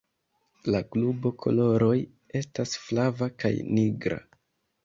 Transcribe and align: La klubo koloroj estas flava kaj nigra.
La 0.75 0.79
klubo 0.95 1.31
koloroj 1.43 1.93
estas 2.41 2.75
flava 2.87 3.29
kaj 3.45 3.53
nigra. 3.79 4.23